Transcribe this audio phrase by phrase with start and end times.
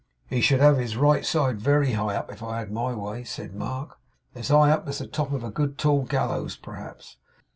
[0.25, 3.53] 'He should have his right side very high up, if I had my way,' said
[3.53, 3.99] Mark.
[4.33, 7.17] 'As high up as the top of a good tall gallows, perhaps.